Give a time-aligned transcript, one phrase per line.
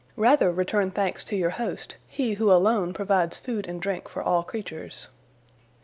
[0.17, 4.41] Rather return thanks to your host, He who alone provides food and drink for all
[4.41, 5.09] creatures."